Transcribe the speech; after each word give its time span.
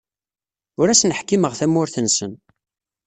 Ur 0.79 0.87
asen-ḥkimeɣ 0.89 1.53
tamurt-nsen. 1.59 2.33